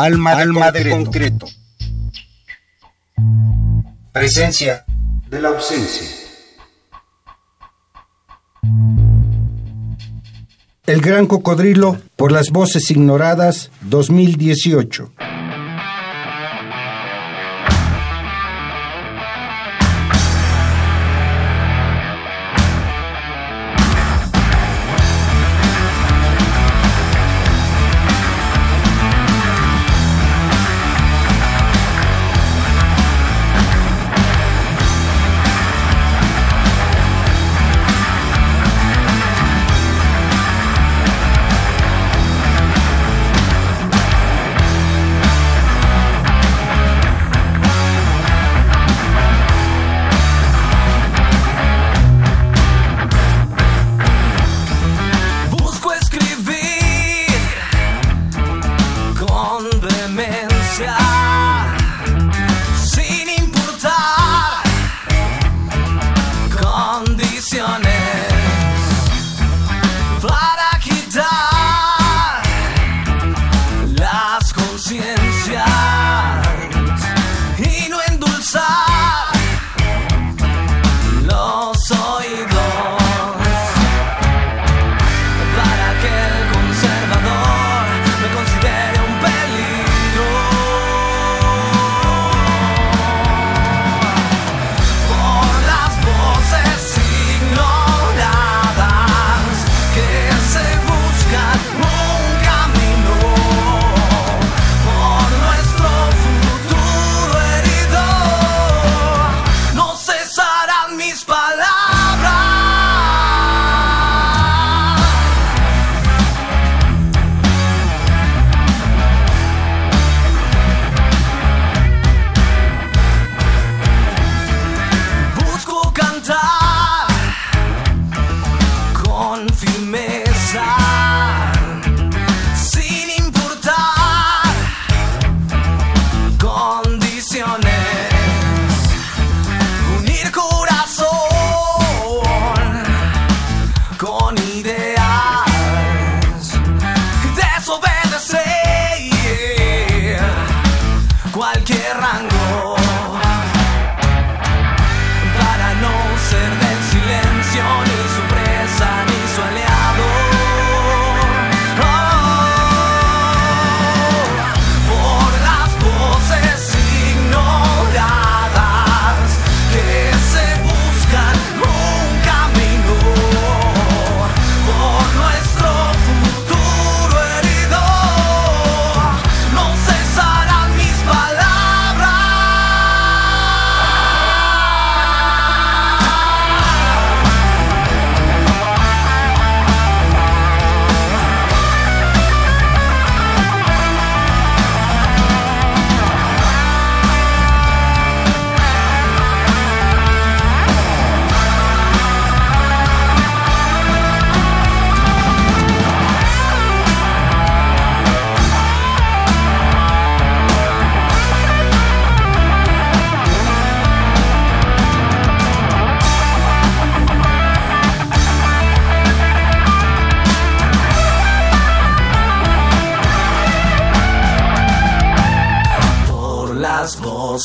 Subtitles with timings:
[0.00, 1.46] Alma, Alma de, concreto.
[4.12, 4.84] Presencia
[5.28, 6.06] de la ausencia.
[10.86, 15.12] El gran cocodrilo por las voces ignoradas 2018.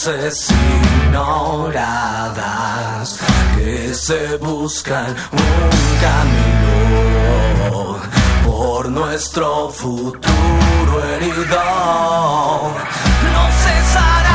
[0.05, 0.51] Voces
[1.07, 1.63] ignoradas
[3.55, 7.99] que se buscan un camino
[8.43, 11.55] por nuestro futuro herido.
[13.33, 14.32] No cesarán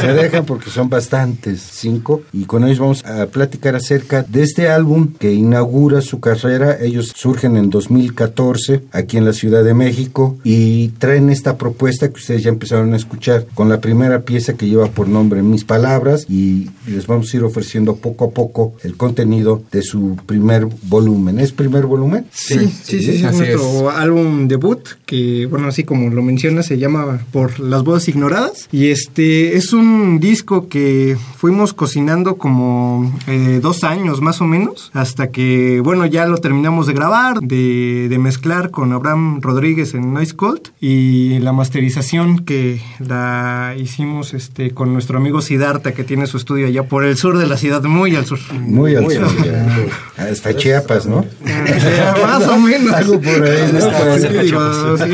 [0.00, 2.22] se dejan porque son bastantes, cinco.
[2.32, 6.78] Y con ellos vamos a platicar acerca de este álbum que inaugura su carrera.
[6.80, 12.18] Ellos surgen en 2014 aquí en la Ciudad de México y traen esta propuesta que
[12.18, 16.26] ustedes ya empezaron a escuchar con la primera pieza que lleva por nombre Mis Palabras
[16.28, 21.38] y les vamos a ir ofreciendo poco a poco el contenido de su primer volumen.
[21.38, 22.26] ¿Es primer volumen?
[22.32, 26.78] Sí, sí, sí, sí, es nuestro álbum debut que, bueno, así como lo menciona, se
[26.78, 28.08] llama Por las voces
[28.70, 34.90] y este es un disco que fuimos cocinando como eh, dos años más o menos
[34.94, 40.12] hasta que, bueno, ya lo terminamos de grabar, de, de mezclar con Abraham Rodríguez en
[40.12, 46.26] Noise Cult y la masterización que la hicimos este con nuestro amigo Siddhartha que tiene
[46.26, 48.38] su estudio allá por el sur de la ciudad, muy al sur.
[48.52, 49.26] Muy al sur.
[50.16, 51.24] Hasta Chiapas, ¿no?
[52.22, 52.92] más o menos.
[52.92, 53.72] Algo por ahí.
[53.72, 54.98] ¿no?
[54.98, 55.12] Sí,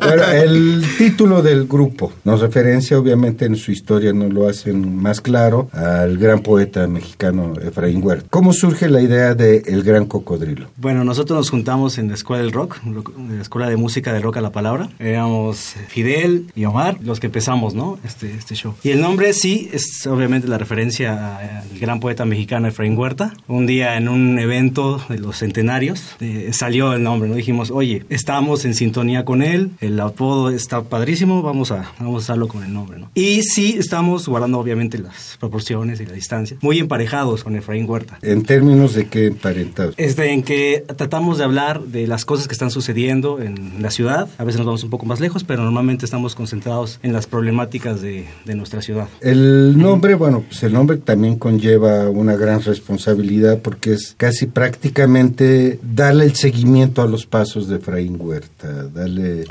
[0.00, 5.20] bueno, el título del grupo nos referencia, obviamente, en su historia nos lo hacen más
[5.20, 8.26] claro, al gran poeta mexicano Efraín Huerta.
[8.30, 10.68] ¿Cómo surge la idea de El Gran Cocodrilo?
[10.76, 14.36] Bueno, nosotros nos juntamos en la Escuela del Rock, la Escuela de Música del Rock
[14.36, 14.88] a la Palabra.
[14.98, 17.98] Éramos Fidel y Omar los que empezamos, ¿no?
[18.04, 18.74] Este, este show.
[18.84, 23.34] Y el nombre sí es obviamente la referencia al gran poeta mexicano Efraín Huerta.
[23.48, 27.34] Un día en un evento de los centenarios eh, salió el nombre, ¿no?
[27.34, 32.35] Dijimos, oye, estamos en sintonía con él, el apodo está padrísimo, vamos a, vamos a
[32.46, 33.10] con el nombre, ¿no?
[33.14, 38.18] Y sí estamos guardando obviamente las proporciones y la distancia, muy emparejados con Efraín Huerta.
[38.20, 39.94] ¿En términos de qué emparentados?
[39.96, 44.28] Este, en que tratamos de hablar de las cosas que están sucediendo en la ciudad,
[44.36, 48.02] a veces nos vamos un poco más lejos, pero normalmente estamos concentrados en las problemáticas
[48.02, 49.08] de, de nuestra ciudad.
[49.22, 55.78] El nombre, bueno, pues el nombre también conlleva una gran responsabilidad porque es casi prácticamente
[55.82, 59.44] darle el seguimiento a los pasos de Efraín Huerta, darle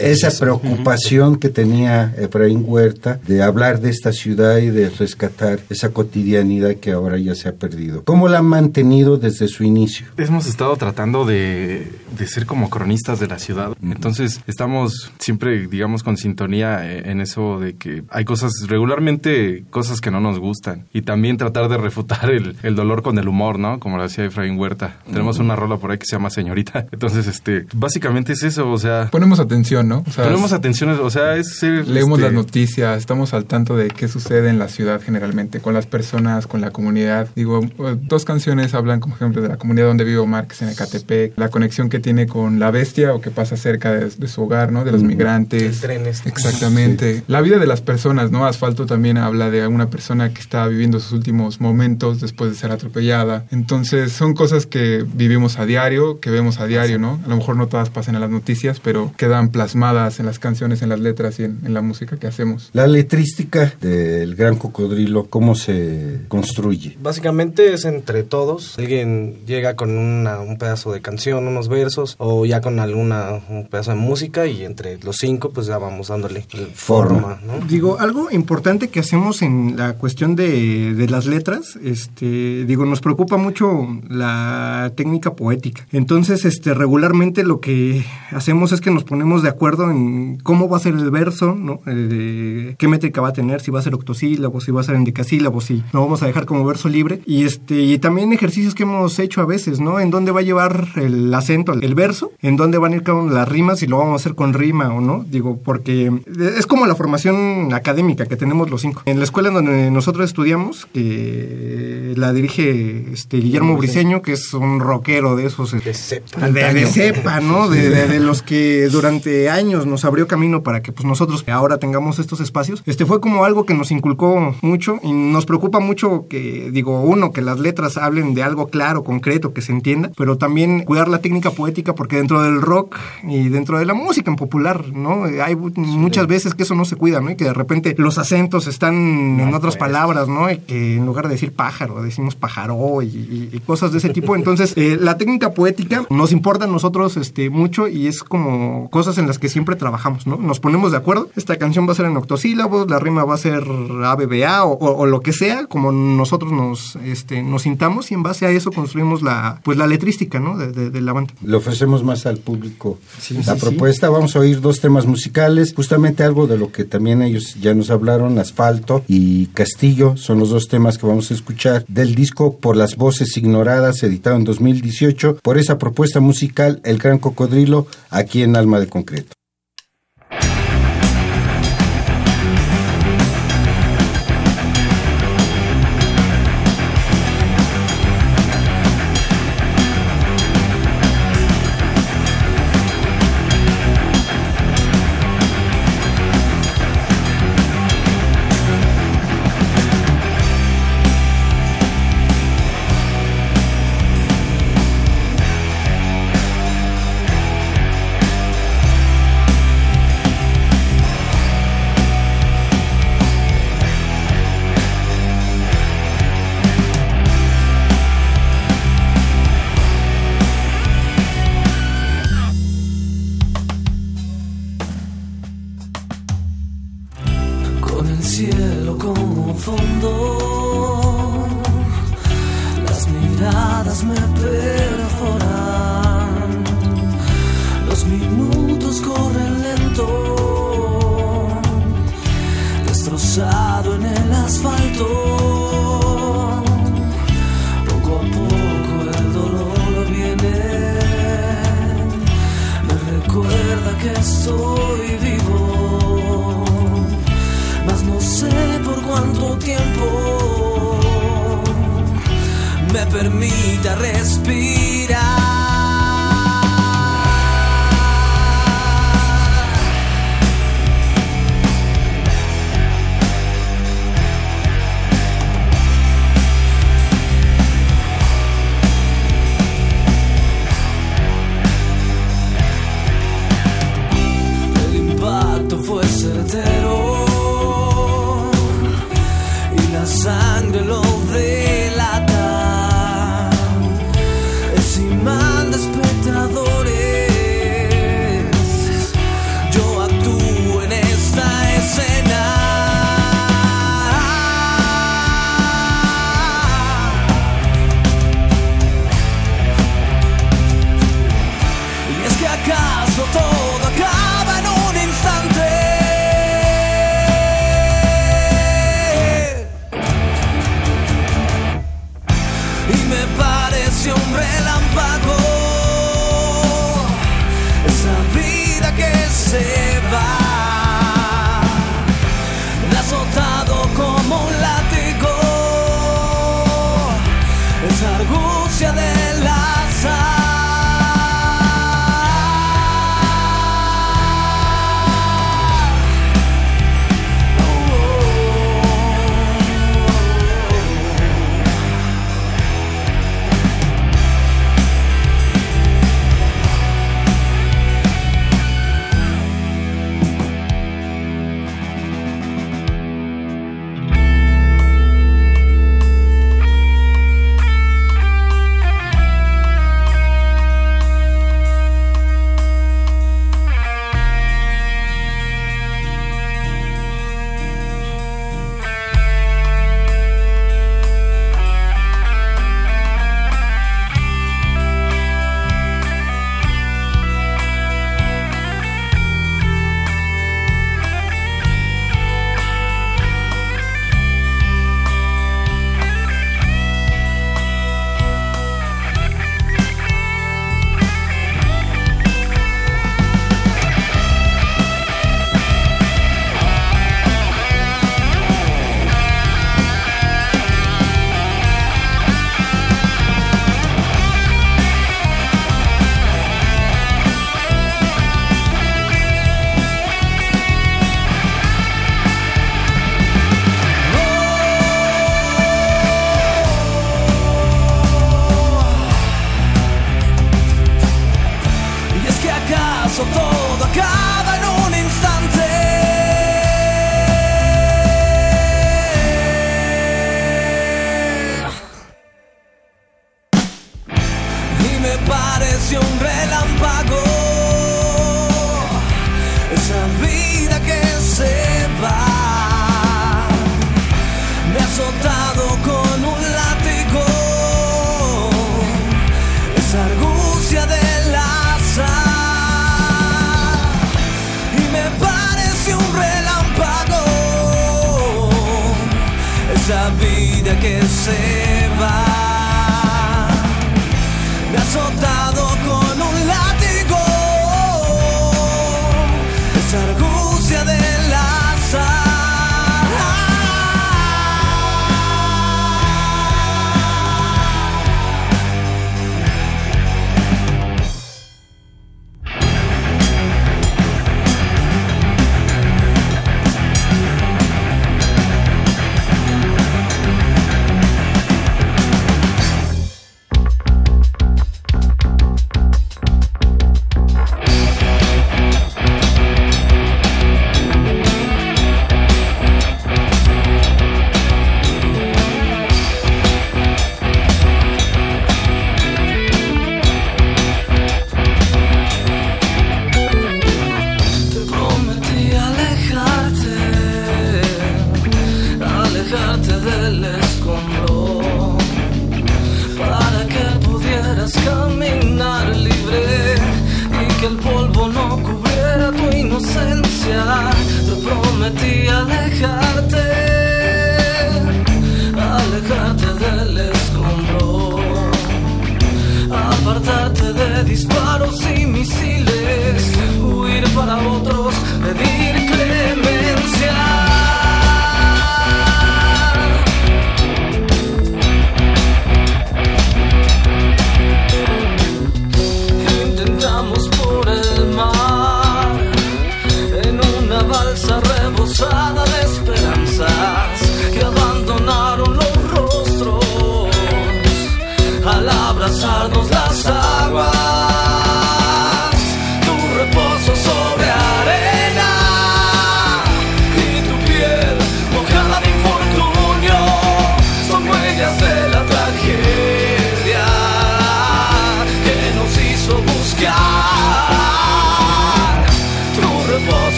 [0.00, 5.90] esa preocupación que tenía Efraín Huerta de hablar de esta ciudad y de rescatar esa
[5.90, 8.04] cotidianidad que ahora ya se ha perdido.
[8.04, 10.06] ¿Cómo la han mantenido desde su inicio?
[10.16, 11.86] Hemos estado tratando de,
[12.16, 13.76] de ser como cronistas de la ciudad.
[13.82, 20.10] Entonces estamos siempre, digamos, con sintonía en eso de que hay cosas, regularmente cosas que
[20.10, 20.86] no nos gustan.
[20.92, 23.78] Y también tratar de refutar el, el dolor con el humor, ¿no?
[23.80, 24.96] Como lo hacía Efraín Huerta.
[25.06, 26.86] Tenemos una rola por ahí que se llama Señorita.
[26.92, 29.08] Entonces, este, básicamente es eso, o sea...
[29.10, 30.04] Ponemos atención, ¿no?
[30.06, 31.86] O sea, ponemos atención, o sea, es ser...
[32.16, 35.86] este, las noticias, estamos al tanto de qué sucede en la ciudad generalmente, con las
[35.86, 37.28] personas, con la comunidad.
[37.34, 37.60] Digo,
[38.02, 41.38] dos canciones hablan, como ejemplo, de la comunidad donde vive Omar, que es en Ecatepec,
[41.38, 44.72] la conexión que tiene con la bestia o que pasa cerca de, de su hogar,
[44.72, 44.84] ¿no?
[44.84, 45.80] De los migrantes.
[45.80, 46.24] trenes.
[46.26, 47.18] Exactamente.
[47.18, 47.22] Sí.
[47.26, 48.46] La vida de las personas, ¿no?
[48.46, 52.70] Asfalto también habla de una persona que está viviendo sus últimos momentos después de ser
[52.70, 53.44] atropellada.
[53.50, 57.20] Entonces, son cosas que vivimos a diario, que vemos a diario, ¿no?
[57.24, 60.82] A lo mejor no todas pasan en las noticias, pero quedan plasmadas en las canciones,
[60.82, 62.70] en las letras y en, en la música que hacemos.
[62.72, 66.96] La letrística del Gran Cocodrilo, ¿cómo se construye?
[67.00, 68.78] Básicamente es entre todos.
[68.78, 73.66] Alguien llega con una, un pedazo de canción, unos versos, o ya con alguna un
[73.68, 77.40] pedazo de música y entre los cinco pues ya vamos dándole forma.
[77.44, 77.64] ¿no?
[77.66, 83.00] Digo, algo importante que hacemos en la cuestión de, de las letras, este, digo, nos
[83.00, 85.86] preocupa mucho la técnica poética.
[85.92, 90.76] Entonces, este, regularmente lo que hacemos es que nos ponemos de acuerdo en cómo va
[90.76, 91.77] a ser el verso, ¿no?
[91.86, 94.96] Eh, qué métrica va a tener, si va a ser octosílabo, si va a ser
[94.96, 97.20] endecasílabo, si lo vamos a dejar como verso libre.
[97.26, 100.00] Y este, y también ejercicios que hemos hecho a veces, ¿no?
[100.00, 103.18] En dónde va a llevar el acento, el verso, en dónde van a ir cada
[103.18, 105.24] una de las rimas, si lo vamos a hacer con rima o no.
[105.28, 106.12] Digo, porque
[106.56, 109.02] es como la formación académica que tenemos los cinco.
[109.06, 114.80] En la escuela donde nosotros estudiamos, que la dirige este Guillermo Briceño, que es un
[114.80, 115.72] rockero de esos.
[115.72, 116.50] De cepa.
[116.50, 117.68] De, de cepa, ¿no?
[117.68, 121.67] De, de, de, los que durante años nos abrió camino para que pues nosotros ahora
[121.68, 125.80] ahora tengamos estos espacios, este fue como algo que nos inculcó mucho y nos preocupa
[125.80, 130.10] mucho que, digo, uno, que las letras hablen de algo claro, concreto, que se entienda,
[130.16, 134.30] pero también cuidar la técnica poética porque dentro del rock y dentro de la música
[134.30, 135.24] en popular, ¿no?
[135.24, 137.30] Hay muchas veces que eso no se cuida, ¿no?
[137.30, 140.50] Y que de repente los acentos están en otras palabras, ¿no?
[140.50, 144.34] Y que en lugar de decir pájaro, decimos pájaro y, cosas de ese tipo.
[144.34, 149.18] Entonces, eh, la técnica poética nos importa a nosotros este, mucho y es como cosas
[149.18, 150.36] en las que siempre trabajamos, ¿no?
[150.36, 153.38] Nos ponemos de acuerdo, esta canción va a ser en octosílabos, la rima va a
[153.38, 158.22] ser ABBA o, o, lo que sea, como nosotros nos, este, nos sintamos y en
[158.22, 160.56] base a eso construimos la, pues, la letrística, ¿no?
[160.56, 161.32] De, la banda.
[161.44, 162.98] Le ofrecemos más al público
[163.46, 164.08] la propuesta.
[164.08, 167.90] Vamos a oír dos temas musicales, justamente algo de lo que también ellos ya nos
[167.90, 172.76] hablaron, Asfalto y Castillo, son los dos temas que vamos a escuchar del disco Por
[172.76, 178.56] las Voces Ignoradas, editado en 2018, por esa propuesta musical El Gran Cocodrilo, aquí en
[178.56, 179.37] Alma de Concreto.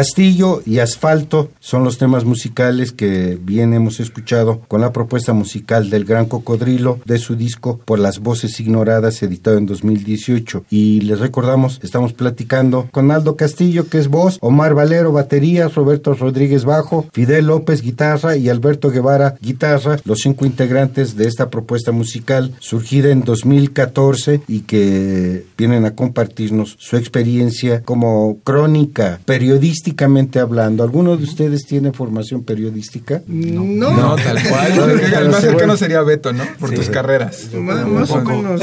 [0.00, 5.90] Castillo y Asfalto son los temas musicales que bien hemos escuchado con la propuesta musical
[5.90, 10.64] del Gran Cocodrilo de su disco Por las Voces Ignoradas, editado en 2018.
[10.70, 16.14] Y les recordamos, estamos platicando con Aldo Castillo, que es voz, Omar Valero, baterías, Roberto
[16.14, 21.92] Rodríguez bajo, Fidel López, guitarra y Alberto Guevara, guitarra, los cinco integrantes de esta propuesta
[21.92, 30.82] musical surgida en 2014 y que vienen a compartirnos su experiencia como crónica periodísticamente hablando.
[30.82, 33.20] ¿Alguno de ustedes tiene formación periodística?
[33.26, 34.74] No, No, tal cual.
[34.74, 36.44] No, el más sí, cercano sería Beto, ¿no?
[36.58, 37.50] Por tus carreras.
[37.52, 38.62] más, más o menos.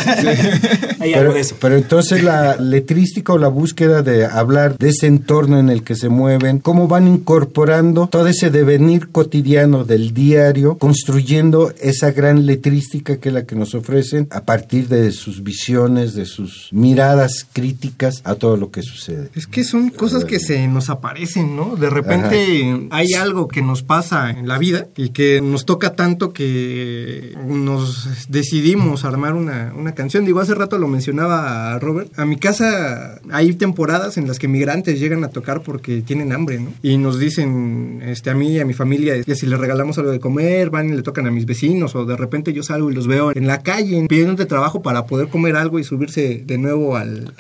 [1.00, 5.84] Pero, pero entonces la letrística o la búsqueda de hablar de ese entorno en el
[5.84, 12.48] que se mueven, cómo van incorporando todo ese devenir cotidiano del diario, construyendo esa gran
[12.48, 17.46] letrística que es la que nos ofrecen a partir de sus visiones, de sus miradas
[17.52, 19.30] críticas a todo lo que sucede.
[19.36, 21.76] Es que son cosas que se nos aparecen, ¿no?
[21.76, 26.32] De repente hay algo que nos pasa en la vida y que nos toca tanto
[26.32, 30.26] que nos decidimos armar una, una canción.
[30.26, 32.18] Digo, hace rato lo mencionaba Robert.
[32.18, 36.60] A mi casa hay temporadas en las que migrantes llegan a tocar porque tienen hambre,
[36.60, 36.72] ¿no?
[36.82, 40.12] Y nos dicen, este, a mí y a mi familia, que si les regalamos algo
[40.12, 42.96] de comer, van y le tocan a mis vecinos, o de repente yo salgo y
[42.96, 46.58] los veo en la calle pidiendo de trabajo para poder comer algo y subirse de
[46.58, 47.34] nuevo al,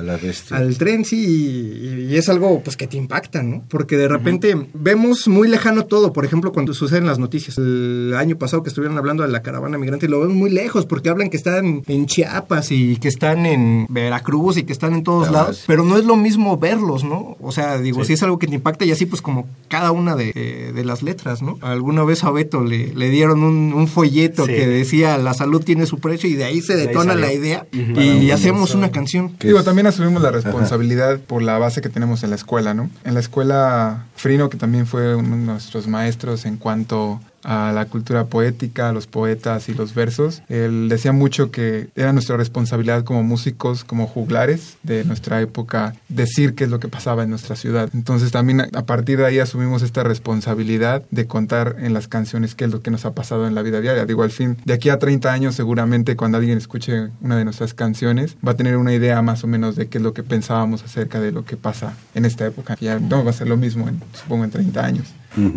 [0.51, 3.63] al tren, sí, y, y es algo pues que te impacta, ¿no?
[3.69, 7.57] Porque de repente vemos muy lejano todo, por ejemplo, cuando suceden las noticias.
[7.57, 11.09] El año pasado que estuvieron hablando de la caravana migrante, lo vemos muy lejos porque
[11.09, 15.27] hablan que están en Chiapas y que están en Veracruz y que están en todos
[15.29, 15.63] Ah, lados, sí.
[15.67, 17.37] pero no es lo mismo verlos, ¿no?
[17.41, 20.15] O sea, digo, si es algo que te impacta y así pues como cada una
[20.15, 21.57] de, de- de las letras, ¿no?
[21.61, 24.53] Alguna vez a Beto le, le dieron un, un folleto Sí.
[24.53, 27.65] que decía la salud tiene su precio y de ahí se De detona la idea
[27.73, 27.99] Ujú.
[27.99, 29.26] y hacemos una canción.
[29.39, 32.89] Digo, es- también asumimos la responsabilidad por la base que tenemos en la escuela, ¿no?
[33.03, 37.85] En la escuela, Frino, que también fue uno de nuestros maestros en cuanto a la
[37.85, 43.05] cultura poética, a los poetas y los versos, él decía mucho que era nuestra responsabilidad
[43.05, 47.55] como músicos, como juglares de nuestra época, decir qué es lo que pasaba en nuestra
[47.55, 47.89] ciudad.
[47.93, 52.65] Entonces también a- partir de ahí asumimos esta responsabilidad de contar en las canciones qué
[52.65, 54.05] es lo que nos ha pasado en la vida diaria.
[54.05, 57.73] Digo, al fin, de aquí a 30 años seguramente cuando alguien escuche una de nuestras
[57.73, 60.83] canciones va a tener una idea más o menos de qué es lo que pensábamos
[60.83, 62.75] acerca de lo que pasa en esta época.
[62.81, 65.07] Ya no va a ser lo mismo, en, supongo, en 30 años.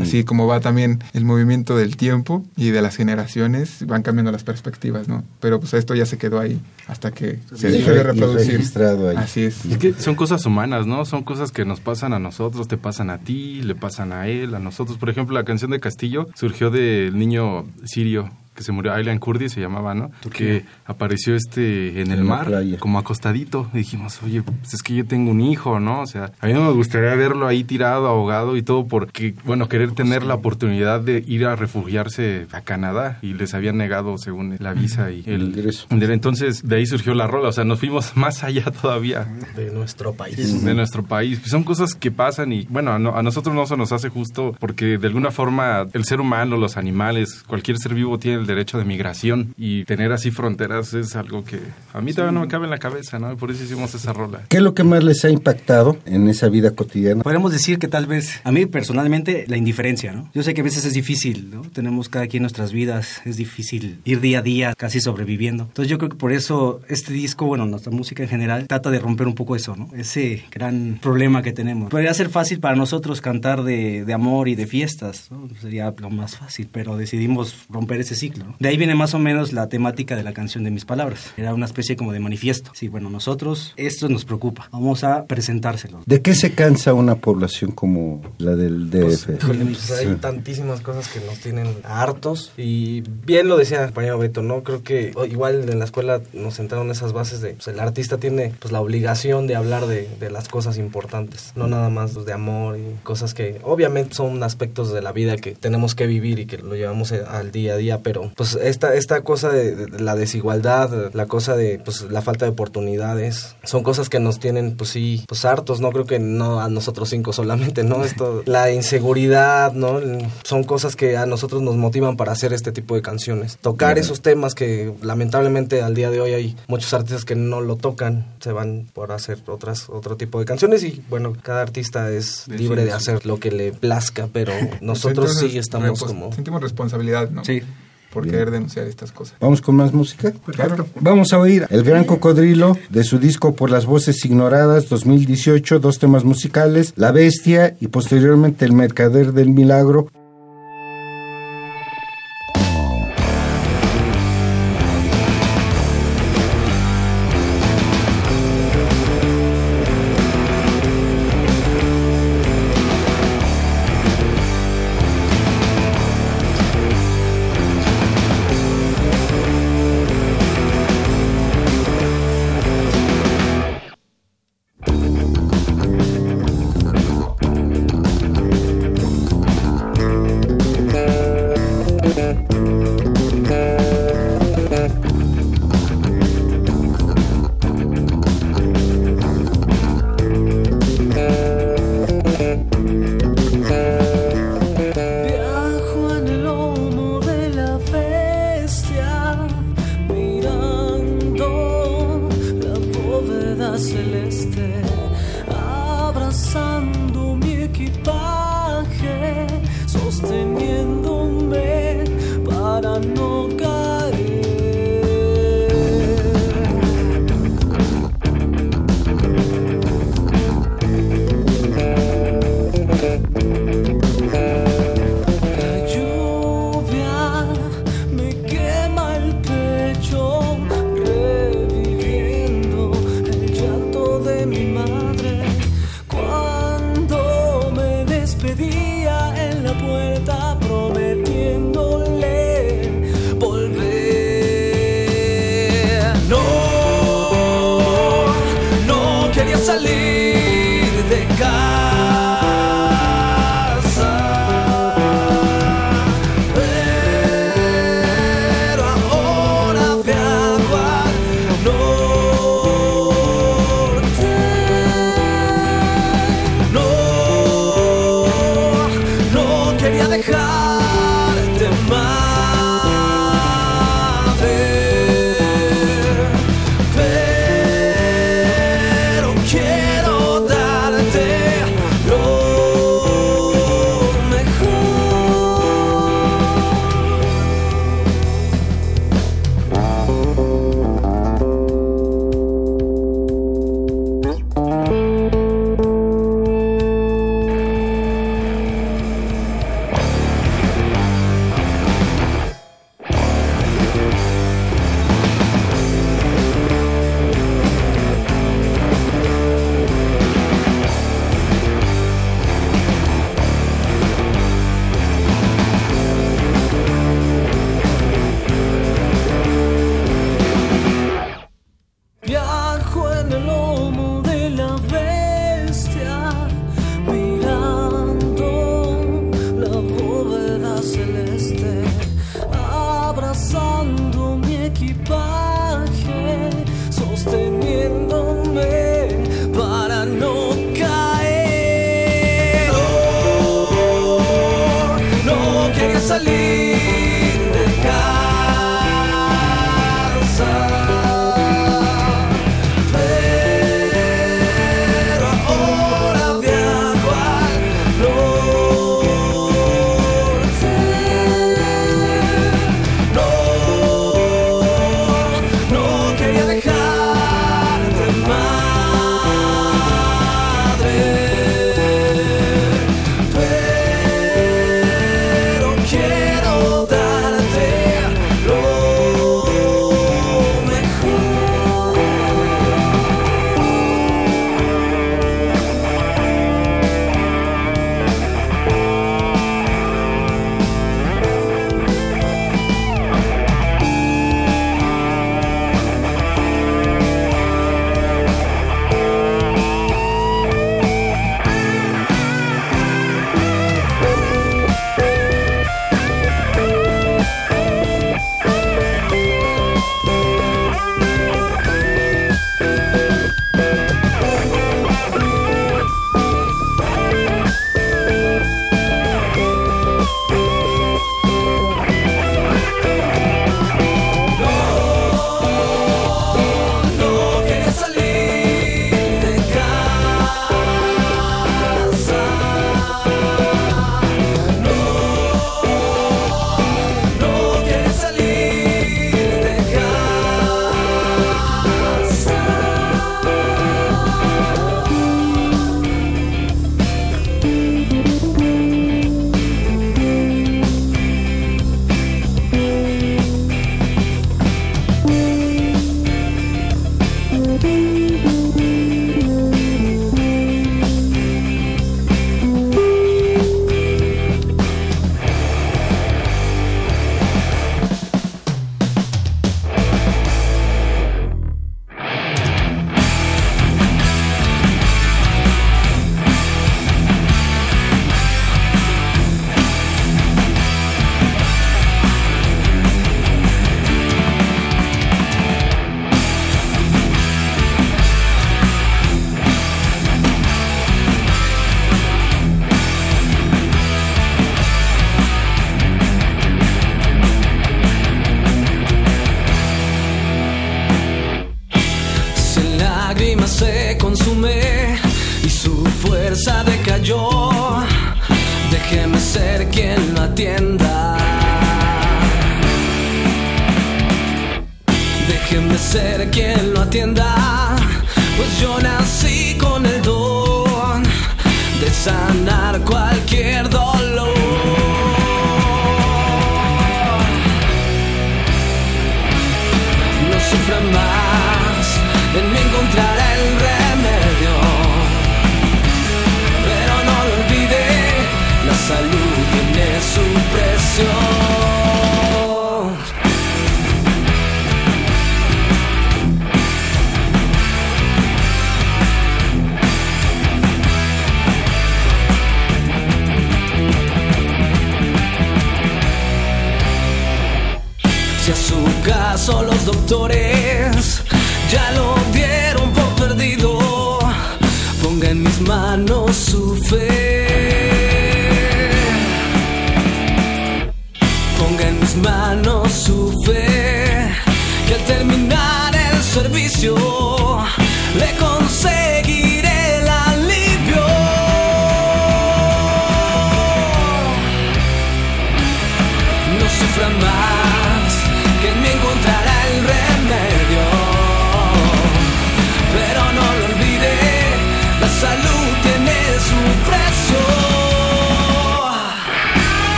[0.00, 4.44] Así como va también el movimiento del tiempo y de las generaciones, van cambiando las
[4.44, 5.24] perspectivas, ¿no?
[5.40, 8.52] Pero pues esto ya se quedó ahí hasta que se Y deje de reproducir.
[8.52, 9.16] registrado ahí.
[9.16, 9.64] Así es.
[9.64, 11.04] Es que son cosas humanas, ¿no?
[11.06, 14.54] Son cosas que nos pasan a nosotros, te pasan a ti, le pasan a él,
[14.54, 14.98] a nosotros.
[14.98, 19.48] Por ejemplo, la canción de Castillo surgió del niño sirio que se murió, Aylan Kurdi
[19.48, 20.10] se llamaba, ¿no?
[20.32, 23.68] Que apareció este en el En mar, como acostadito.
[23.72, 26.02] Y dijimos, oye, pues es que yo tengo un hijo, ¿no?
[26.02, 29.68] O sea, a mí no me gustaría verlo ahí tirado, ahogado y todo porque, bueno,
[29.68, 34.56] querer tener la oportunidad de ir a refugiarse a Canadá y les habían negado, según
[34.58, 35.42] la visa y El el...
[35.48, 35.86] ingreso.
[35.90, 40.12] Entonces, de ahí surgió la rola, o sea, nos fuimos más allá todavía de nuestro
[40.14, 40.64] país.
[40.64, 41.38] de nuestro país.
[41.38, 44.08] Pues son cosas que pasan y bueno, a, no- a nosotros no se nos hace
[44.10, 48.46] justo porque de alguna forma el ser humano, los animales, cualquier ser vivo tiene el
[48.50, 51.58] derecho de migración y tener así fronteras es algo que
[51.92, 53.36] a mí todavía no me cabe en la cabeza, ¿no?
[53.36, 54.42] Por eso hicimos esa rola.
[54.48, 57.22] ¿Qué es lo que más les ha impactado en esa vida cotidiana?
[57.22, 60.30] Podríamos decir que tal vez, a mí personalmente, la indiferencia, ¿no?
[60.34, 61.62] Yo sé que a veces es difícil, ¿no?
[61.62, 65.64] Tenemos cada quien nuestras vidas, es difícil ir día a día casi sobreviviendo.
[65.64, 68.98] Entonces yo creo que por eso este disco, bueno, nuestra música en general, trata de
[68.98, 69.88] romper un poco eso, ¿no?
[69.94, 71.90] Ese gran problema que tenemos.
[71.90, 75.48] Podría ser fácil para nosotros cantar de, de amor y de fiestas, ¿no?
[75.60, 78.54] Sería lo más fácil, pero decidimos romper ese ciclo, ¿no?
[78.58, 81.32] De ahí viene más o menos la temática de la canción de mis palabras.
[81.36, 82.70] Era una especie como de manifiesto.
[82.74, 84.68] Sí, bueno, nosotros, esto nos preocupa.
[84.72, 86.00] Vamos a presentárselo.
[86.06, 89.42] ¿De qué se cansa una población como la del DF?
[89.42, 94.18] Híjole, pues hay tantísimas cosas que nos tienen hartos y bien lo decía el compañero
[94.18, 94.62] Beto, ¿no?
[94.62, 98.52] Creo que igual en la escuela nos sentaron esas bases de, pues el artista tiene
[98.58, 102.32] pues la obligación de hablar de, de las cosas importantes, no nada más pues, de
[102.32, 106.46] amor y cosas que obviamente son aspectos de la vida que tenemos que vivir y
[106.46, 110.00] que lo llevamos eh, al día a día, pero pues esta, esta cosa de, de
[110.00, 114.76] la desigualdad, la cosa de pues la falta de oportunidades, son cosas que nos tienen
[114.76, 118.04] pues sí, pues hartos, no creo que no a nosotros cinco solamente, ¿no?
[118.04, 120.00] Esto, la inseguridad, ¿no?
[120.44, 123.58] Son cosas que a nosotros nos motivan para hacer este tipo de canciones.
[123.60, 127.76] Tocar esos temas que lamentablemente al día de hoy hay muchos artistas que no lo
[127.76, 132.48] tocan, se van por hacer otras otro tipo de canciones y bueno, cada artista es
[132.48, 132.96] libre sí, de sí.
[132.96, 137.44] hacer lo que le plazca, pero nosotros Entonces, sí estamos como Sentimos responsabilidad, ¿no?
[137.44, 137.62] Sí.
[138.12, 138.34] Por Bien.
[138.34, 139.36] querer denunciar estas cosas.
[139.40, 140.32] Vamos con más música.
[140.46, 140.86] Claro.
[141.00, 145.98] Vamos a oír El Gran Cocodrilo de su disco Por las Voces Ignoradas 2018, dos
[145.98, 150.08] temas musicales, La Bestia y posteriormente El Mercader del Milagro.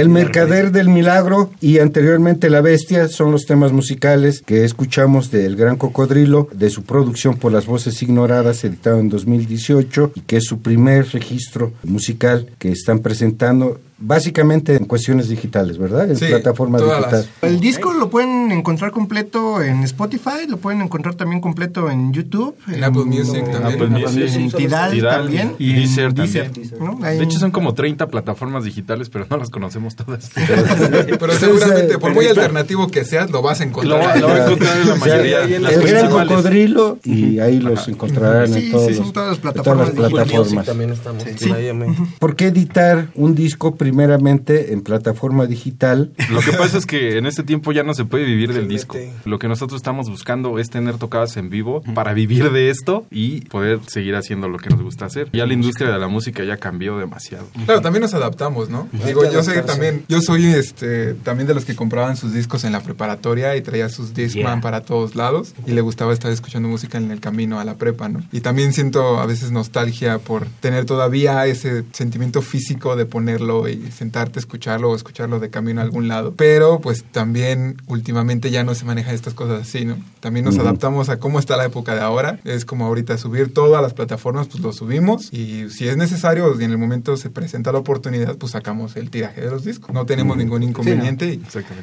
[0.00, 5.44] El Mercader del Milagro y anteriormente La Bestia son los temas musicales que escuchamos de
[5.44, 10.38] El Gran Cocodrilo, de su producción por las voces ignoradas, editado en 2018, y que
[10.38, 16.10] es su primer registro musical que están presentando básicamente en cuestiones digitales, ¿verdad?
[16.10, 17.28] En Sí, plataformas todas digitales.
[17.42, 22.12] las- El disco lo pueden encontrar completo en Spotify, lo pueden encontrar también completo en
[22.12, 22.56] YouTube.
[22.66, 23.74] En Apple Music también.
[23.74, 24.30] Apple Music.
[24.34, 25.54] En Tidal, Tidal también.
[25.58, 26.52] y en Deezer también.
[26.80, 26.98] ¿no?
[27.02, 30.30] Ahí De hecho, en- son como 30 plataformas digitales, pero no las conocemos todas.
[31.20, 34.18] Pero seguramente, por muy alternativo que seas, lo vas a Lo, encontrar.
[34.18, 35.42] lo a encontrar en la O sea, mayoría.
[35.44, 36.10] el Gran.
[36.10, 39.42] Cocodrilo y ahí los encontrarán Sí, en sí, todos sí, los- en todas las en
[39.42, 40.28] todas plataformas las digitales.
[40.30, 40.66] plataformas.
[40.66, 41.24] también estamos.
[41.36, 41.52] Sí.
[41.52, 41.96] Ahí, amén.
[42.18, 46.12] ¿Por qué editar un disco primeramente en plataforma digital?
[46.30, 48.96] Lo que pasa es que en este tiempo ya no se puede vivir del disco.
[49.24, 53.40] Lo que nosotros estamos buscando es tener tocadas en vivo para vivir de esto y
[53.42, 55.28] poder seguir haciendo lo que nos gusta hacer.
[55.32, 57.46] Ya la industria de la música ya cambió demasiado.
[57.64, 58.88] Claro, también nos adaptamos, ¿no?
[59.04, 62.72] Digo, yo soy también, yo soy este también de los que compraban sus discos en
[62.72, 64.60] la preparatoria y traía sus Discman Yeah.
[64.60, 68.08] para todos lados y le gustaba estar escuchando música en el camino a la prepa,
[68.08, 68.22] ¿no?
[68.32, 73.79] Y también siento a veces nostalgia por tener todavía ese sentimiento físico de ponerlo y
[73.86, 76.34] y sentarte a escucharlo o escucharlo de camino a algún lado.
[76.36, 79.98] Pero pues también últimamente ya no se manejan estas cosas así, ¿no?
[80.20, 82.40] También nos adaptamos a cómo está la época de ahora.
[82.44, 86.60] Es como ahorita subir todo a las plataformas, pues lo subimos y si es necesario
[86.60, 89.94] y en el momento se presenta la oportunidad, pues sacamos el tiraje de los discos.
[89.94, 91.40] No tenemos ningún inconveniente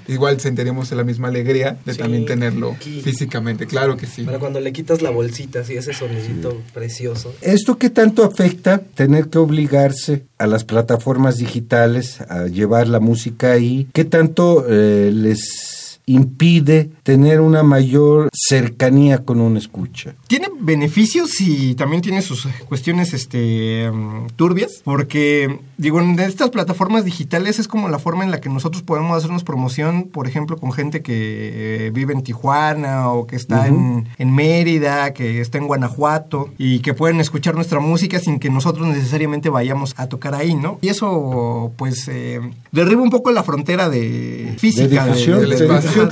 [0.08, 4.24] y igual sentiremos la misma alegría de también tenerlo físicamente, claro que sí.
[4.26, 7.34] Pero cuando le quitas la bolsita, así ese sonidito precioso.
[7.42, 11.87] ¿Esto qué tanto afecta tener que obligarse a las plataformas digitales
[12.30, 13.88] a llevar la música ahí?
[13.94, 15.78] ¿Qué tanto eh, les
[16.08, 20.16] impide tener una mayor cercanía con un escucha.
[20.28, 27.06] Tiene beneficios y también tiene sus cuestiones este, mm, turbias, porque digo, en estas plataformas
[27.06, 30.72] digitales es como la forma en la que nosotros podemos hacernos promoción, por ejemplo, con
[30.72, 35.68] gente que eh, vive en Tijuana o que está en, en Mérida, que está en
[35.68, 40.56] Guanajuato y que pueden escuchar nuestra música sin que nosotros necesariamente vayamos a tocar ahí,
[40.56, 40.80] ¿no?
[40.82, 46.10] Y eso, pues, eh, derriba un poco la frontera de física del espacio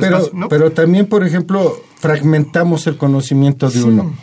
[0.00, 4.14] pero, pero también, por ejemplo, fragmentamos el conocimiento de uno.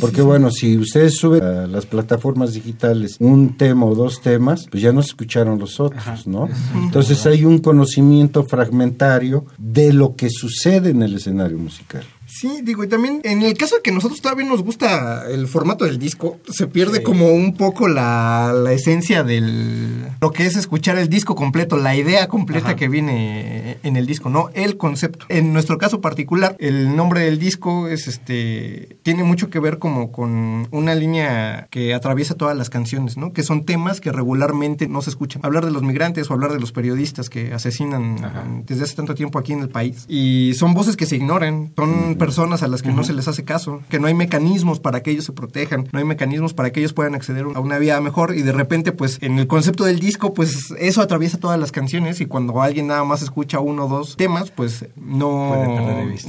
[0.00, 4.82] Porque bueno, si ustedes suben a las plataformas digitales un tema o dos temas, pues
[4.82, 6.48] ya no se escucharon los otros, ¿no?
[6.74, 12.04] Entonces hay un conocimiento fragmentario de lo que sucede en el escenario musical.
[12.34, 15.84] Sí, digo, y también en el caso de que nosotros todavía nos gusta el formato
[15.84, 20.98] del disco, se pierde como un poco la, la, esencia del lo que es escuchar
[20.98, 25.26] el disco completo, la idea completa que viene en el disco, no el concepto.
[25.28, 30.10] En nuestro caso particular, el nombre del disco es este tiene mucho que ver como
[30.10, 33.32] con una línea que atraviesa todas las canciones, ¿no?
[33.32, 35.40] Que son temas que regularmente no se escuchan.
[35.44, 39.38] Hablar de los migrantes o hablar de los periodistas que asesinan desde hace tanto tiempo
[39.38, 42.90] aquí en el país y son voces que se ignoran, son personas a las que
[42.90, 45.98] no se les hace caso, que no hay mecanismos para que ellos se protejan, no
[45.98, 49.18] hay mecanismos para que ellos puedan acceder a una vida mejor y de repente pues
[49.20, 53.04] en el concepto del disco pues eso atraviesa todas las canciones y cuando alguien nada
[53.04, 55.52] más escucha uno o dos temas pues no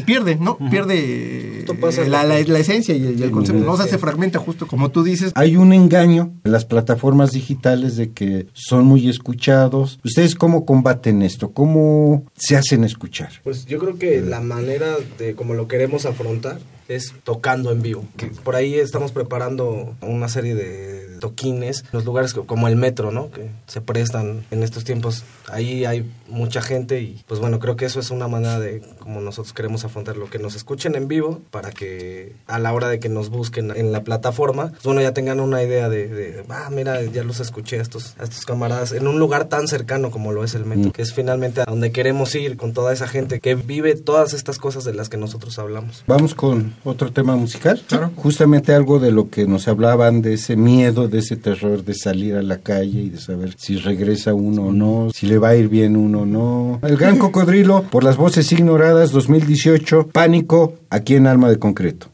[0.06, 0.58] pierde, ¿no?
[0.70, 1.66] Pierde
[2.10, 5.32] la, la, esencia y el, concepto, no se fragmenta justo como tú dices.
[5.36, 10.00] Hay un engaño en las plataformas digitales de que son muy escuchados.
[10.04, 11.52] ¿Ustedes cómo combaten esto?
[11.52, 13.30] ¿Cómo se hacen escuchar?
[13.46, 18.06] Pues yo creo que la manera de como lo queremos afrontar es tocando en vivo.
[18.18, 23.32] Que por ahí estamos preparando una serie de toquines, los lugares como el metro, ¿no?
[23.32, 25.24] Que se prestan en estos tiempos.
[25.50, 29.22] Ahí hay mucha gente y pues bueno, creo que eso es una manera de como
[29.22, 33.00] nosotros queremos afrontar lo que nos escuchen en vivo para que a la hora de
[33.00, 37.02] que nos busquen en la plataforma, pues bueno, ya tengan una idea de, ah, mira,
[37.04, 40.44] ya los escuché a estos, a estos camaradas en un lugar tan cercano como lo
[40.44, 40.92] es el metro, mm.
[40.92, 44.58] que es finalmente a donde queremos ir con toda esa gente que vive todas estas
[44.58, 46.04] cosas de las que nosotros hablamos.
[46.08, 47.82] Vamos con otro tema musical.
[47.88, 48.12] Claro.
[48.16, 52.36] Justamente algo de lo que nos hablaban de ese miedo, de ese terror de salir
[52.36, 55.56] a la calle y de saber si regresa uno o no, si le va a
[55.56, 56.80] ir bien uno o no.
[56.84, 62.08] El Gran Cocodrilo, por las voces ignoradas, 2018, Pánico, aquí en Alma de Concreto.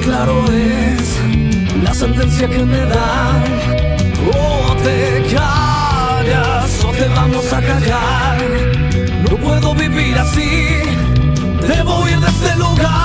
[0.00, 1.18] Claro es
[1.82, 3.44] la sentencia que me dan.
[4.34, 5.10] Oh, te
[7.00, 8.38] te vamos a callar.
[9.28, 10.82] No puedo vivir así,
[11.66, 13.00] debo ir de este lugar.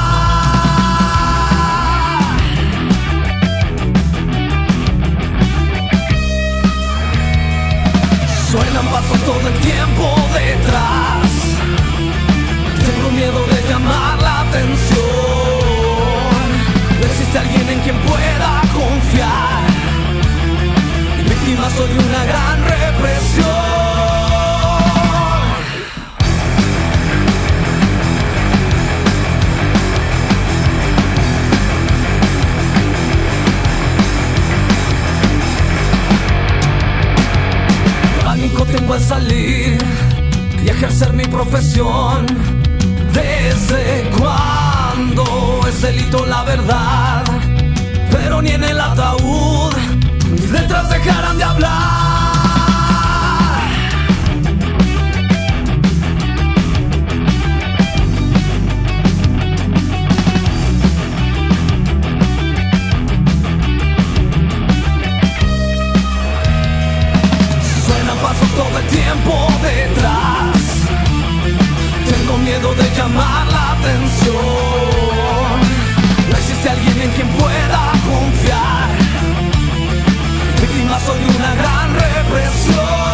[8.52, 11.30] Suenan pasos todo el tiempo detrás.
[12.86, 15.24] Tengo miedo de llamar la atención.
[17.38, 19.63] Alguien en quien pueda confiar.
[21.27, 23.75] Víctima soy de una gran represión.
[38.77, 39.77] tengo al salir
[40.63, 42.25] y ejercer mi profesión.
[43.13, 45.23] ¿Desde cuándo
[45.80, 47.23] Celito la verdad,
[48.09, 49.73] pero ni en el ataúd,
[50.32, 51.71] mis letras dejarán de hablar.
[67.86, 70.57] Suenan pasos todo el tiempo detrás,
[72.09, 75.05] tengo miedo de llamar la atención.
[76.68, 78.89] Alguien en quien pueda confiar.
[80.59, 83.05] Víctima soy una gran represión.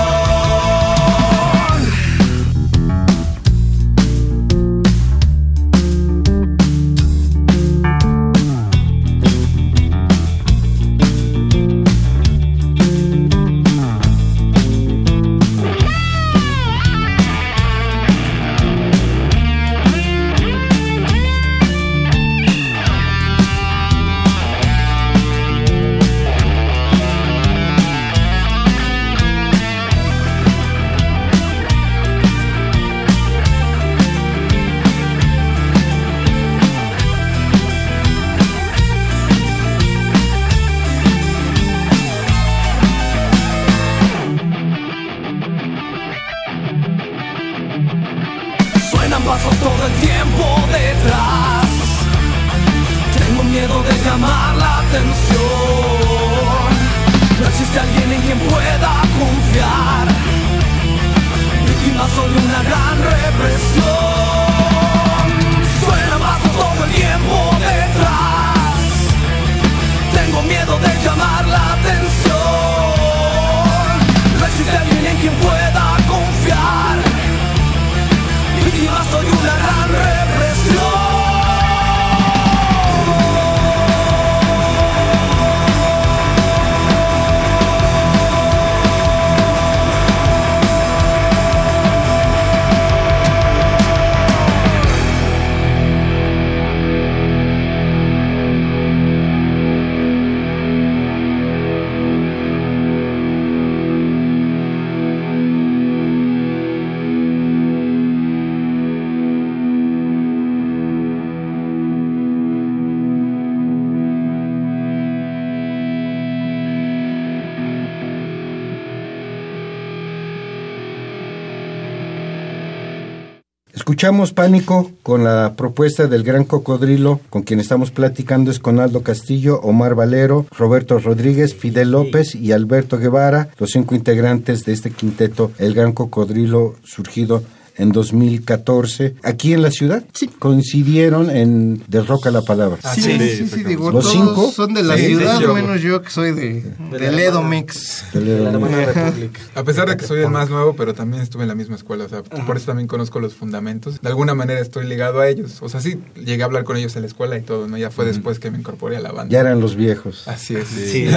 [123.82, 129.02] Escuchamos Pánico con la propuesta del Gran Cocodrilo, con quien estamos platicando es con Aldo
[129.02, 134.92] Castillo, Omar Valero, Roberto Rodríguez, Fidel López y Alberto Guevara, los cinco integrantes de este
[134.92, 137.42] quinteto El Gran Cocodrilo, surgido
[137.82, 140.04] en 2014, aquí en la ciudad.
[140.14, 140.30] Sí.
[140.40, 142.78] Coincidieron en De Roca la Palabra.
[142.94, 144.52] Sí, sí, sí, sí, digo, ¿Los todos cinco?
[144.52, 145.54] son de la Sí, ciudad, sí, yo.
[145.54, 146.62] menos yo que soy de,
[146.92, 148.06] De de la Ledomex.
[148.14, 148.64] De De la León.
[148.64, 149.42] hermana República.
[149.56, 152.06] A pesar de que soy el más nuevo, pero también estuve en la misma escuela,
[152.06, 154.02] o sea, por eso también conozco los fundamentos.
[154.02, 155.58] De alguna manera estoy ligado a ellos.
[155.62, 157.78] O sea, sí, llegué a hablar con ellos en la escuela y todo, ¿no?
[157.78, 159.32] Ya fue después que me incorporé a la banda.
[159.32, 160.28] Ya eran los viejos.
[160.28, 160.68] Así es.
[160.68, 161.08] Sí,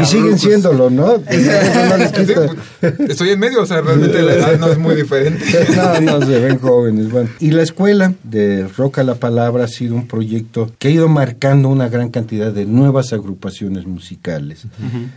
[0.00, 1.16] y siguen siéndolo, ¿no?
[2.22, 2.32] Sí,
[2.80, 5.41] pues, estoy en medio, o sea, realmente la edad no es muy diferente.
[5.76, 7.10] No, no, se ven jóvenes.
[7.10, 7.30] Bueno.
[7.40, 11.68] Y la escuela de Roca la Palabra ha sido un proyecto que ha ido marcando
[11.68, 14.66] una gran cantidad de nuevas agrupaciones musicales.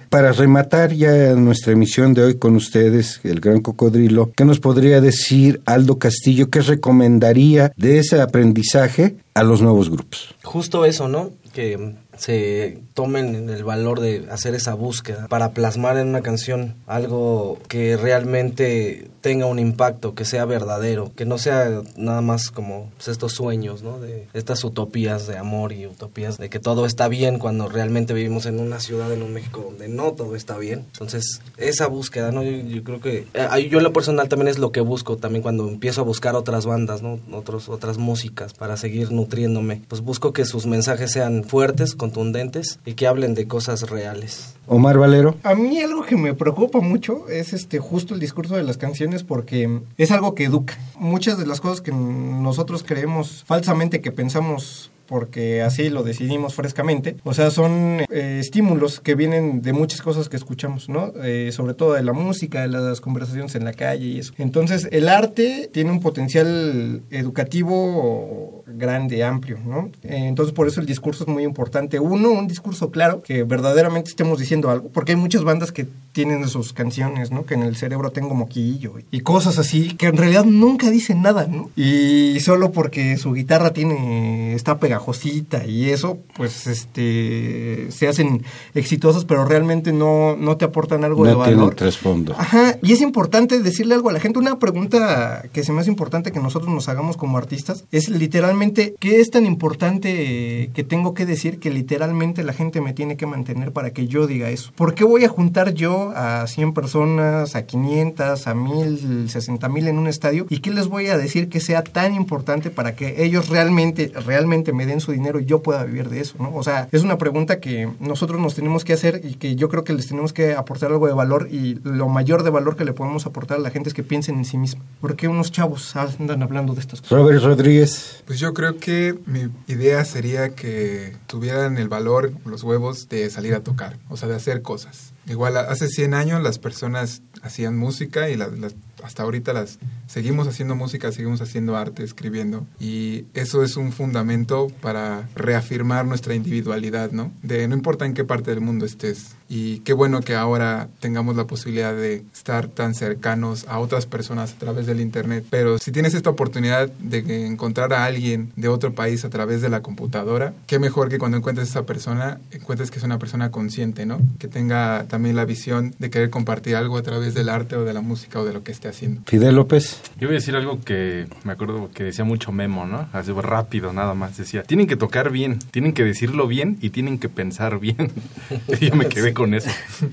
[0.10, 5.02] Para rematar ya nuestra emisión de hoy con ustedes, el Gran Cocodrilo, ¿qué nos podría
[5.02, 6.50] decir Aldo Castillo?
[6.50, 10.36] ¿Qué recomendaría de ese aprendizaje a los nuevos grupos?
[10.44, 11.32] Justo eso, ¿no?
[11.54, 17.60] Que se tomen el valor de hacer esa búsqueda para plasmar en una canción algo
[17.68, 23.08] que realmente tenga un impacto, que sea verdadero, que no sea nada más como pues,
[23.08, 24.00] estos sueños, ¿no?
[24.00, 28.46] De estas utopías de amor y utopías de que todo está bien cuando realmente vivimos
[28.46, 30.86] en una ciudad, en un México donde no todo está bien.
[30.94, 32.44] Entonces, esa búsqueda, ¿no?
[32.44, 35.42] Yo, yo creo que eh, yo en lo personal también es lo que busco también
[35.42, 37.20] cuando empiezo a buscar otras bandas, ¿no?
[37.32, 39.82] Otros, otras músicas para seguir nutriéndome.
[39.88, 44.56] Pues busco que sus mensajes sean fuertes, contundentes y que hablen de cosas reales.
[44.68, 45.36] Omar Valero.
[45.44, 49.24] A mí algo que me preocupa mucho es este justo el discurso de las canciones
[49.24, 50.78] porque es algo que educa.
[51.00, 57.16] Muchas de las cosas que nosotros creemos falsamente que pensamos porque así lo decidimos frescamente.
[57.24, 61.14] O sea, son eh, estímulos que vienen de muchas cosas que escuchamos, ¿no?
[61.24, 64.34] Eh, sobre todo de la música, de las conversaciones en la calle y eso.
[64.38, 69.90] Entonces, el arte tiene un potencial educativo grande, amplio, ¿no?
[70.04, 72.00] Eh, entonces, por eso el discurso es muy importante.
[72.00, 76.48] Uno, un discurso claro, que verdaderamente estemos diciendo algo, porque hay muchas bandas que tienen
[76.48, 77.46] sus canciones, ¿no?
[77.46, 81.48] Que en el cerebro tengo moquillo y cosas así, que en realidad nunca dicen nada,
[81.48, 81.70] ¿no?
[81.76, 88.44] Y solo porque su guitarra tiene, está pegada pegajosita y eso, pues este se hacen
[88.74, 91.76] exitosos, pero realmente no, no te aportan algo de No tiene valor.
[91.76, 92.36] trasfondo.
[92.38, 94.40] Ajá, y es importante decirle algo a la gente.
[94.40, 98.96] Una pregunta que se me hace importante que nosotros nos hagamos como artistas es literalmente,
[99.00, 103.26] ¿qué es tan importante que tengo que decir que literalmente la gente me tiene que
[103.26, 104.72] mantener para que yo diga eso?
[104.76, 109.88] ¿Por qué voy a juntar yo a 100 personas, a 500, a 1000, 60 mil
[109.88, 110.46] en un estadio?
[110.50, 114.74] ¿Y qué les voy a decir que sea tan importante para que ellos realmente, realmente
[114.74, 116.36] me den su dinero y yo pueda vivir de eso?
[116.40, 116.54] ¿no?
[116.56, 119.84] O sea, es una pregunta que nosotros nos tenemos que hacer y que yo creo
[119.84, 122.94] que les tenemos que aportar algo de valor y lo mayor de valor que le
[122.94, 124.82] podemos aportar a la gente es que piensen en sí misma.
[125.02, 127.18] Porque unos chavos andan hablando de estas cosas.
[127.18, 128.24] Robert Rodríguez.
[128.26, 133.54] Pues yo creo que mi idea sería que tuvieran el valor, los huevos de salir
[133.56, 135.14] a tocar, o sea, de hacer cosas.
[135.28, 140.48] Igual hace 100 años las personas hacían música y las- las- hasta ahorita las seguimos
[140.48, 147.12] haciendo música, seguimos haciendo arte, escribiendo y eso es un fundamento para reafirmar nuestra individualidad,
[147.12, 147.32] ¿no?
[147.44, 151.36] De no importa en qué parte del mundo estés y qué bueno que ahora tengamos
[151.36, 155.92] la posibilidad de estar tan cercanos a otras personas a través del internet, pero si
[155.92, 160.54] tienes esta oportunidad de encontrar a alguien de otro país a través de la computadora,
[160.68, 164.20] qué mejor que cuando encuentres a esa persona, encuentres que es una persona consciente, ¿no?
[164.40, 167.94] Que tenga también la visión de querer compartir algo a través del arte o de
[167.94, 169.22] la música o de lo que esté haciendo.
[169.26, 169.95] Fidel López.
[170.18, 173.10] Yo voy a decir algo que me acuerdo que decía mucho Memo, ¿no?
[173.14, 174.38] Así rápido, nada más.
[174.38, 178.12] Decía, tienen que tocar bien, tienen que decirlo bien y tienen que pensar bien.
[178.80, 179.70] y yo me quedé con eso.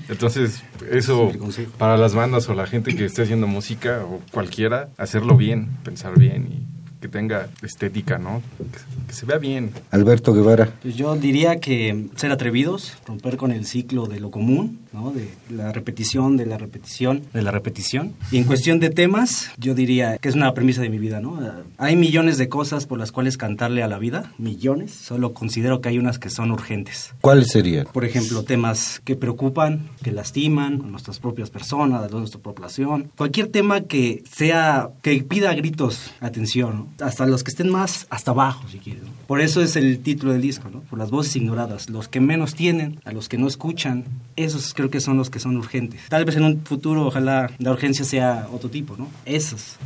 [0.09, 1.31] Entonces, eso
[1.77, 6.17] para las bandas o la gente que esté haciendo música o cualquiera, hacerlo bien, pensar
[6.19, 6.72] bien y
[7.03, 8.41] que tenga estética, ¿no?
[8.57, 9.71] Que, que se vea bien.
[9.91, 10.71] Alberto Guevara.
[10.81, 15.11] Pues yo diría que ser atrevidos, romper con el ciclo de lo común, ¿no?
[15.11, 18.13] de la repetición, de la repetición, de la repetición.
[18.31, 21.19] Y en cuestión de temas, yo diría que es una premisa de mi vida.
[21.19, 21.37] ¿no?
[21.77, 24.93] Hay millones de cosas por las cuales cantarle a la vida, millones.
[24.93, 27.13] Solo considero que hay unas que son urgentes.
[27.19, 27.85] ¿Cuáles serían?
[27.91, 33.11] Por ejemplo, temas que preocupan, que lastiman a nuestras propias personas, a nuestra población.
[33.17, 36.92] Cualquier tema que sea, que pida a gritos atención, ¿no?
[37.01, 39.03] Hasta los que estén más hasta abajo, si quieres.
[39.27, 40.81] Por eso es el título del disco, ¿no?
[40.81, 44.89] Por las voces ignoradas, los que menos tienen, a los que no escuchan, esos creo
[44.89, 46.01] que son los que son urgentes.
[46.09, 49.07] Tal vez en un futuro, ojalá la urgencia sea otro tipo, ¿no?
[49.25, 49.77] Esos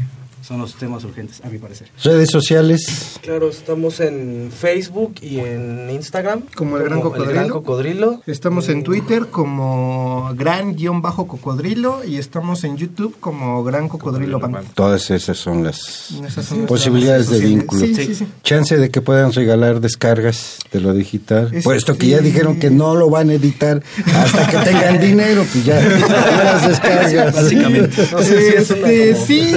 [0.41, 1.89] son los temas urgentes, a mi parecer.
[2.03, 3.17] Redes sociales.
[3.21, 6.41] Claro, estamos en Facebook y en Instagram.
[6.55, 7.31] Como el Gran Cocodrilo.
[7.33, 8.21] Gran Cocodrilo.
[8.27, 14.73] Estamos en Twitter como gran-cocodrilo y estamos en YouTube como Gran Cocodrilo Band.
[14.73, 17.85] Todas esas son las Esas son nuestras posibilidades de vínculo.
[17.85, 18.27] Sí, sí, sí.
[18.43, 21.49] Chance de que puedan regalar descargas de lo digital.
[21.53, 22.11] Es- Puesto que sí.
[22.11, 23.81] ya dijeron que no lo van a editar
[24.15, 27.35] hasta que tengan dinero, pues ya las descargas.
[27.35, 28.07] Básicamente.
[28.11, 29.51] No sé si Este, como- sí,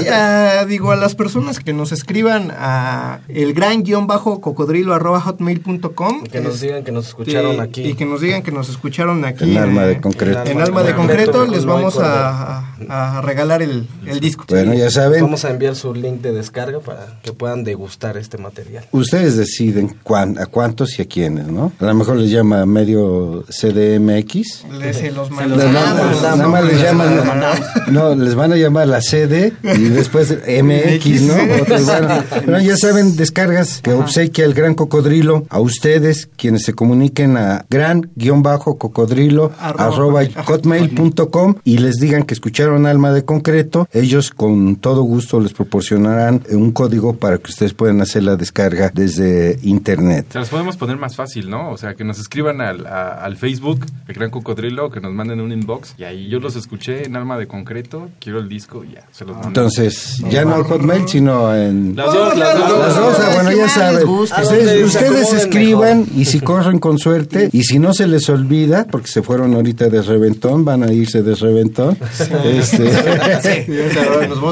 [0.70, 6.24] digo, a las personas que nos escriban a el gran guion bajo cocodrilo arroba hotmail.com.
[6.24, 7.82] Que nos digan que nos escucharon aquí.
[7.82, 9.44] Y que nos digan que nos escucharon aquí.
[9.50, 10.42] En alma de concreto.
[10.46, 14.44] En alma de concreto les vamos a, a- a regalar el, el disco.
[14.48, 18.38] Bueno, ya saben, Vamos a enviar su link de descarga para que puedan degustar este
[18.38, 18.86] material.
[18.92, 21.72] ustedes deciden cuán- a cuántos y a quiénes, ¿no?
[21.80, 24.64] A lo mejor les llama medio CDMX.
[24.78, 26.22] Les, se los mandamos.
[26.22, 27.20] nada más les llaman,
[27.90, 31.34] no, les van a llamar la CD y después MX, ¿no?
[31.62, 31.86] Otros
[32.46, 37.64] Bueno, ya saben, descargas que obsequia el Gran Cocodrilo a ustedes, quienes se comuniquen a
[37.70, 39.84] gran-cocodrilo Arroba
[40.20, 45.52] arroba hotmail.com y les digan que escucharon Alma de Concreto, ellos con todo gusto les
[45.52, 50.26] proporcionarán un código para que ustedes puedan hacer la descarga desde internet.
[50.32, 51.70] Se las podemos poner más fácil, ¿no?
[51.70, 55.40] O sea, que nos escriban al, a- al Facebook, el Gran Cocodrilo, que nos manden
[55.40, 55.94] un inbox.
[55.98, 59.24] Y ahí yo los escuché en Alma de Concreto, quiero el disco y ya, se
[59.24, 59.48] los mando.
[59.48, 61.96] Entonces, ya no en Hotmail, sino en...
[61.96, 62.78] las dos, las dos.
[62.78, 64.08] Las dos, ah, bueno, ya saben.
[64.08, 69.22] Ustedes, escriban y si corren con suerte y si no se les olvida, porque se
[69.22, 71.96] fueron ahorita de reventón, van a irse de reventón.
[72.44, 72.84] Este,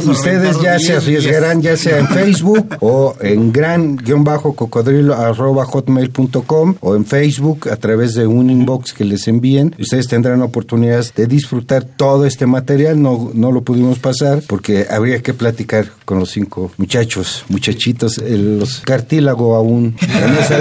[0.06, 7.04] ustedes ya se arriesgarán ya sea en Facebook o en gran-cocodrilo arroba hotmail.com o en
[7.04, 9.74] Facebook a través de un inbox que les envíen.
[9.78, 13.00] Ustedes tendrán oportunidades de disfrutar todo este material.
[13.00, 18.58] No, no lo pudimos pasar porque habría que platicar con los cinco muchachos, muchachitos, el-
[18.58, 19.96] los cartílago aún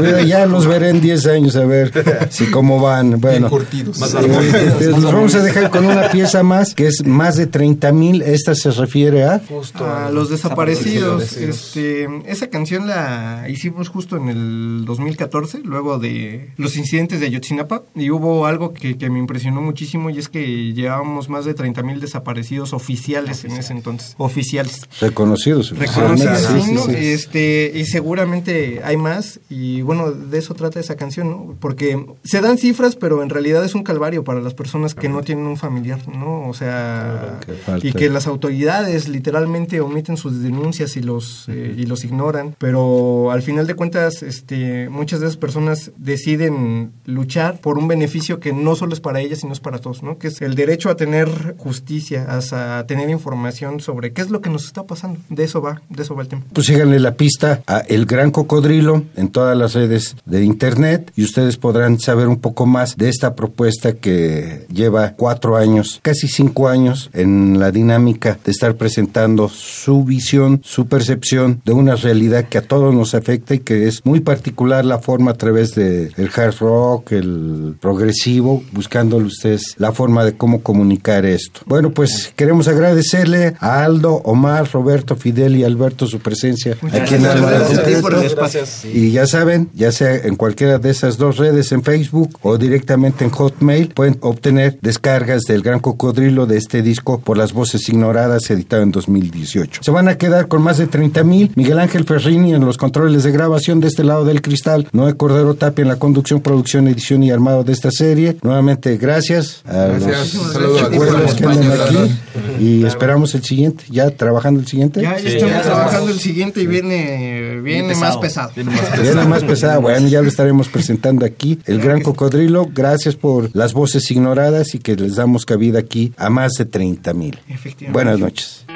[0.02, 0.22] vida.
[0.24, 1.92] Ya los veré en 10 años a ver
[2.30, 3.20] si cómo van.
[3.20, 4.02] Bueno, curtidos.
[4.02, 7.92] eh, eh, los vamos a dejar con una pieza más que es más de 30
[7.92, 8.22] mil.
[8.22, 9.40] Esta se refiere a...
[9.48, 9.86] Justo.
[9.86, 11.38] A los desaparecidos.
[11.38, 17.84] Este, esa canción la hicimos justo en el 2014, luego de los incidentes de Ayotzinapa,
[17.96, 21.84] y hubo algo que, que me impresionó muchísimo y es que llevábamos más de 30
[21.84, 24.16] mil desaparecidos oficiales en ese entonces.
[24.18, 24.82] Oficiales.
[25.18, 25.72] Reconocidos.
[25.78, 26.94] Reconocidos, Sí.
[26.96, 31.56] Este, y seguramente hay más, y bueno, de eso trata esa canción, ¿no?
[31.60, 35.22] Porque se dan cifras, pero en realidad es un calvario para las personas que no
[35.24, 36.48] tienen un familiar, ¿no?
[36.48, 37.88] O sea, Que falta.
[37.88, 43.32] y que las autoridades literalmente omiten sus denuncias y los, eh, y los ignoran, pero
[43.32, 48.54] al final de cuentas, este, muchas de esas personas deciden luchar por un beneficio que
[48.54, 50.18] no solo es para ellas, sino es para todos, ¿no?
[50.18, 54.42] Que es el derecho a tener justicia, a, a tener información sobre qué es lo
[54.42, 55.07] que nos está pasando.
[55.30, 56.44] De eso va, de eso va el tema.
[56.54, 61.24] Pues síganle la pista a El Gran Cocodrilo en todas las redes de internet y
[61.24, 66.68] ustedes podrán saber un poco más de esta propuesta que lleva cuatro años, casi cinco
[66.68, 72.58] años en la dinámica de estar presentando su visión, su percepción de una realidad que
[72.58, 76.30] a todos nos afecta y que es muy particular la forma a través de el
[76.36, 81.62] hard rock, el progresivo, buscándole ustedes la forma de cómo comunicar esto.
[81.66, 87.26] Bueno, pues queremos agradecerle a Aldo, Omar, Roberto, Fidel y Alberto su presencia aquí en.
[87.26, 88.02] Alma de
[88.36, 88.86] Gracias.
[88.86, 93.24] Y ya saben, ya sea en cualquiera de esas dos redes, en Facebook o directamente
[93.24, 98.50] en Hotmail, pueden obtener descargas del Gran Cocodrilo de este disco por las voces ignoradas,
[98.50, 99.82] editado en 2018.
[99.84, 101.52] Se van a quedar con más de 30 mil.
[101.56, 104.88] Miguel Ángel Ferrini en los controles de grabación de este lado del cristal.
[104.92, 108.38] Noé Cordero Tapia en la conducción, producción, edición y armado de esta serie.
[108.42, 110.34] Nuevamente, gracias a Gracias.
[110.34, 112.20] los que andan aquí.
[112.60, 113.84] Y esperamos el siguiente.
[113.90, 114.87] ¿Ya trabajando el siguiente?
[114.96, 118.52] Ya, ya Sí, estamos ya trabajando el siguiente y viene, viene más pesado.
[118.56, 121.60] Viene más pesada, bueno, ya lo estaremos presentando aquí.
[121.66, 126.30] El Gran Cocodrilo, gracias por las voces ignoradas y que les damos cabida aquí a
[126.30, 127.40] más de 30 mil.
[127.48, 127.92] Efectivamente.
[127.92, 128.67] Buenas noches.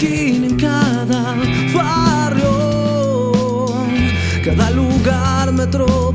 [0.00, 1.34] Esquina, en cada
[1.74, 3.66] barrio,
[4.42, 6.14] cada lugar, metro